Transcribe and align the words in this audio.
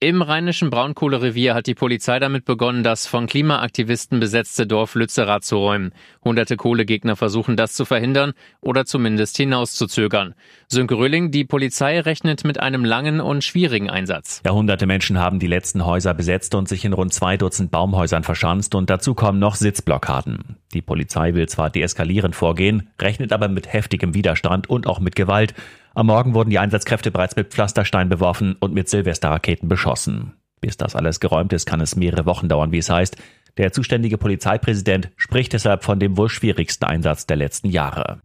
Im 0.00 0.22
rheinischen 0.22 0.70
Braunkohlerevier 0.70 1.56
hat 1.56 1.66
die 1.66 1.74
Polizei 1.74 2.20
damit 2.20 2.44
begonnen, 2.44 2.84
das 2.84 3.08
von 3.08 3.26
Klimaaktivisten 3.26 4.20
besetzte 4.20 4.64
Dorf 4.64 4.94
Lützerath 4.94 5.42
zu 5.42 5.56
räumen. 5.56 5.90
Hunderte 6.24 6.56
Kohlegegner 6.56 7.16
versuchen 7.16 7.56
das 7.56 7.72
zu 7.72 7.84
verhindern 7.84 8.32
oder 8.60 8.84
zumindest 8.84 9.36
hinauszuzögern. 9.38 10.36
Sönke 10.68 10.94
Röhling, 10.94 11.32
die 11.32 11.44
Polizei 11.44 11.98
rechnet 11.98 12.44
mit 12.44 12.60
einem 12.60 12.84
langen 12.84 13.20
und 13.20 13.42
schwierigen 13.42 13.90
Einsatz. 13.90 14.40
Jahrhunderte 14.46 14.86
Menschen 14.86 15.18
haben 15.18 15.40
die 15.40 15.48
letzten 15.48 15.84
Häuser 15.84 16.14
besetzt 16.14 16.54
und 16.54 16.68
sich 16.68 16.84
in 16.84 16.92
rund 16.92 17.12
zwei 17.12 17.36
Dutzend 17.36 17.72
Baumhäusern 17.72 18.22
verschanzt 18.22 18.76
und 18.76 18.90
dazu 18.90 19.14
kommen 19.14 19.40
noch 19.40 19.56
Sitzblockaden. 19.56 20.58
Die 20.74 20.82
Polizei 20.82 21.34
will 21.34 21.48
zwar 21.48 21.70
deeskalierend 21.70 22.36
vorgehen, 22.36 22.88
rechnet 23.00 23.32
aber 23.32 23.48
mit 23.48 23.72
heftigem 23.72 24.14
Widerstand 24.14 24.70
und 24.70 24.86
auch 24.86 25.00
mit 25.00 25.16
Gewalt. 25.16 25.54
Am 25.98 26.06
Morgen 26.06 26.32
wurden 26.32 26.50
die 26.50 26.60
Einsatzkräfte 26.60 27.10
bereits 27.10 27.34
mit 27.34 27.48
Pflasterstein 27.48 28.08
beworfen 28.08 28.54
und 28.60 28.72
mit 28.72 28.88
Silvesterraketen 28.88 29.68
beschossen. 29.68 30.34
Bis 30.60 30.76
das 30.76 30.94
alles 30.94 31.18
geräumt 31.18 31.52
ist, 31.52 31.66
kann 31.66 31.80
es 31.80 31.96
mehrere 31.96 32.24
Wochen 32.24 32.48
dauern, 32.48 32.70
wie 32.70 32.78
es 32.78 32.88
heißt. 32.88 33.16
Der 33.56 33.72
zuständige 33.72 34.16
Polizeipräsident 34.16 35.10
spricht 35.16 35.54
deshalb 35.54 35.82
von 35.82 35.98
dem 35.98 36.16
wohl 36.16 36.28
schwierigsten 36.28 36.84
Einsatz 36.84 37.26
der 37.26 37.34
letzten 37.36 37.68
Jahre. 37.68 38.20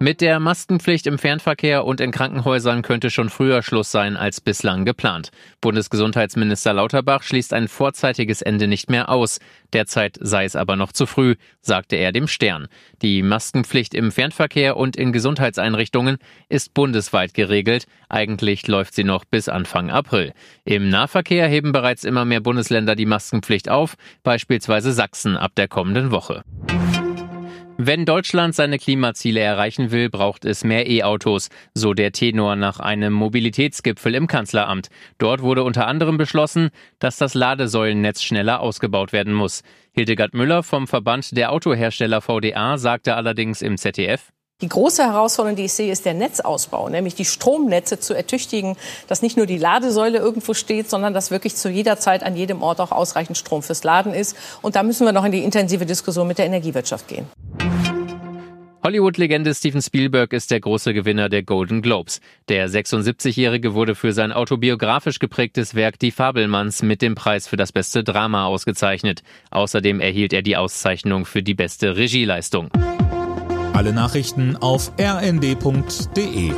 Mit 0.00 0.20
der 0.20 0.38
Maskenpflicht 0.38 1.08
im 1.08 1.18
Fernverkehr 1.18 1.84
und 1.84 2.00
in 2.00 2.12
Krankenhäusern 2.12 2.82
könnte 2.82 3.10
schon 3.10 3.30
früher 3.30 3.62
Schluss 3.62 3.90
sein 3.90 4.16
als 4.16 4.40
bislang 4.40 4.84
geplant. 4.84 5.30
Bundesgesundheitsminister 5.60 6.72
Lauterbach 6.72 7.24
schließt 7.24 7.52
ein 7.52 7.66
vorzeitiges 7.66 8.40
Ende 8.40 8.68
nicht 8.68 8.90
mehr 8.90 9.08
aus. 9.08 9.40
Derzeit 9.72 10.16
sei 10.20 10.44
es 10.44 10.54
aber 10.54 10.76
noch 10.76 10.92
zu 10.92 11.06
früh, 11.06 11.34
sagte 11.62 11.96
er 11.96 12.12
dem 12.12 12.28
Stern. 12.28 12.68
Die 13.02 13.22
Maskenpflicht 13.22 13.92
im 13.92 14.12
Fernverkehr 14.12 14.76
und 14.76 14.94
in 14.94 15.12
Gesundheitseinrichtungen 15.12 16.18
ist 16.48 16.74
bundesweit 16.74 17.34
geregelt. 17.34 17.86
Eigentlich 18.08 18.68
läuft 18.68 18.94
sie 18.94 19.04
noch 19.04 19.24
bis 19.24 19.48
Anfang 19.48 19.90
April. 19.90 20.32
Im 20.64 20.90
Nahverkehr 20.90 21.48
heben 21.48 21.72
bereits 21.72 22.04
immer 22.04 22.24
mehr 22.24 22.40
Bundesländer 22.40 22.94
die 22.94 23.06
Maskenpflicht 23.06 23.68
auf, 23.68 23.96
beispielsweise 24.22 24.92
Sachsen 24.92 25.36
ab 25.36 25.56
der 25.56 25.66
kommenden 25.66 26.12
Woche. 26.12 26.44
Wenn 27.80 28.04
Deutschland 28.04 28.56
seine 28.56 28.76
Klimaziele 28.76 29.38
erreichen 29.38 29.92
will, 29.92 30.10
braucht 30.10 30.44
es 30.44 30.64
mehr 30.64 30.90
E-Autos, 30.90 31.48
so 31.74 31.94
der 31.94 32.10
Tenor 32.10 32.56
nach 32.56 32.80
einem 32.80 33.12
Mobilitätsgipfel 33.12 34.16
im 34.16 34.26
Kanzleramt. 34.26 34.88
Dort 35.18 35.42
wurde 35.42 35.62
unter 35.62 35.86
anderem 35.86 36.16
beschlossen, 36.16 36.70
dass 36.98 37.18
das 37.18 37.34
Ladesäulennetz 37.34 38.22
schneller 38.22 38.58
ausgebaut 38.58 39.12
werden 39.12 39.32
muss. 39.32 39.62
Hildegard 39.92 40.34
Müller 40.34 40.64
vom 40.64 40.88
Verband 40.88 41.36
der 41.36 41.52
Autohersteller 41.52 42.20
VDA 42.20 42.78
sagte 42.78 43.14
allerdings 43.14 43.62
im 43.62 43.78
ZDF, 43.78 44.32
die 44.60 44.68
große 44.68 45.04
Herausforderung, 45.04 45.54
die 45.54 45.66
ich 45.66 45.72
sehe, 45.72 45.92
ist 45.92 46.04
der 46.04 46.14
Netzausbau, 46.14 46.88
nämlich 46.88 47.14
die 47.14 47.24
Stromnetze 47.24 48.00
zu 48.00 48.12
ertüchtigen, 48.12 48.76
dass 49.06 49.22
nicht 49.22 49.36
nur 49.36 49.46
die 49.46 49.56
Ladesäule 49.56 50.18
irgendwo 50.18 50.52
steht, 50.52 50.90
sondern 50.90 51.14
dass 51.14 51.30
wirklich 51.30 51.54
zu 51.54 51.70
jeder 51.70 52.00
Zeit 52.00 52.24
an 52.24 52.34
jedem 52.34 52.60
Ort 52.60 52.80
auch 52.80 52.90
ausreichend 52.90 53.38
Strom 53.38 53.62
fürs 53.62 53.84
Laden 53.84 54.12
ist. 54.12 54.36
Und 54.60 54.74
da 54.74 54.82
müssen 54.82 55.06
wir 55.06 55.12
noch 55.12 55.24
in 55.24 55.30
die 55.30 55.44
intensive 55.44 55.86
Diskussion 55.86 56.26
mit 56.26 56.38
der 56.38 56.46
Energiewirtschaft 56.46 57.06
gehen. 57.06 57.28
Hollywood-Legende 58.84 59.54
Steven 59.54 59.82
Spielberg 59.82 60.32
ist 60.32 60.50
der 60.50 60.60
große 60.60 60.94
Gewinner 60.94 61.28
der 61.28 61.42
Golden 61.42 61.82
Globes. 61.82 62.20
Der 62.48 62.68
76-Jährige 62.68 63.74
wurde 63.74 63.94
für 63.94 64.12
sein 64.12 64.32
autobiografisch 64.32 65.18
geprägtes 65.18 65.74
Werk 65.74 65.98
Die 65.98 66.12
Fabelmanns 66.12 66.82
mit 66.82 67.02
dem 67.02 67.16
Preis 67.16 67.48
für 67.48 67.56
das 67.56 67.72
beste 67.72 68.04
Drama 68.04 68.46
ausgezeichnet. 68.46 69.22
Außerdem 69.50 70.00
erhielt 70.00 70.32
er 70.32 70.42
die 70.42 70.56
Auszeichnung 70.56 71.24
für 71.24 71.42
die 71.42 71.54
beste 71.54 71.96
Regieleistung. 71.96 72.70
Alle 73.72 73.92
Nachrichten 73.92 74.56
auf 74.56 74.92
rnd.de 74.98 76.52